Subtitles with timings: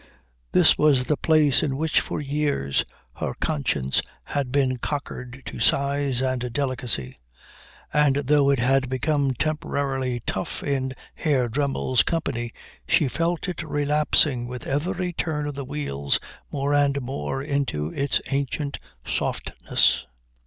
[0.51, 2.83] This was the place in which for years
[3.17, 7.19] her conscience had been cockered to size and delicacy;
[7.93, 12.51] and though it had become temporarily tough in Herr Dremmel's company
[12.87, 16.19] she felt it relapsing with every turn of the wheels
[16.51, 20.07] more and more into its ancient softness.